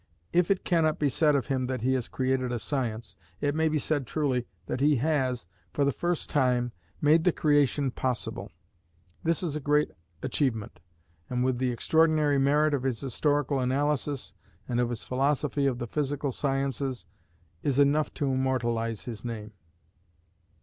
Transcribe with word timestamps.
If 0.33 0.49
it 0.49 0.63
cannot 0.63 0.97
be 0.97 1.09
said 1.09 1.35
of 1.35 1.45
him 1.45 1.67
that 1.67 1.83
he 1.83 1.93
has 1.93 2.07
created 2.07 2.51
a 2.51 2.57
science, 2.57 3.15
it 3.39 3.53
may 3.53 3.69
be 3.69 3.77
said 3.77 4.07
truly 4.07 4.47
that 4.65 4.79
he 4.79 4.95
has, 4.95 5.45
for 5.73 5.85
the 5.85 5.91
first 5.91 6.27
time, 6.27 6.71
made 7.01 7.23
the 7.23 7.31
creation 7.31 7.91
possible. 7.91 8.51
This 9.23 9.43
is 9.43 9.55
a 9.55 9.59
great 9.59 9.91
achievement, 10.23 10.79
and, 11.29 11.43
with 11.43 11.59
the 11.59 11.71
extraordinary 11.71 12.39
merit 12.39 12.73
of 12.73 12.81
his 12.81 12.99
historical 12.99 13.59
analysis, 13.59 14.33
and 14.67 14.79
of 14.79 14.89
his 14.89 15.03
philosophy 15.03 15.67
of 15.67 15.77
the 15.77 15.85
physical 15.85 16.31
sciences, 16.31 17.05
is 17.61 17.77
enough 17.77 18.11
to 18.15 18.31
immortalize 18.31 19.03
his 19.05 19.23
name. 19.23 19.53